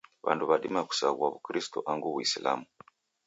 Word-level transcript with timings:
w'andu 0.25 0.43
w'adima 0.49 0.81
kusaghua 0.89 1.27
w'ukristo 1.31 1.77
angu 1.91 2.07
w'uislamu 2.13 2.65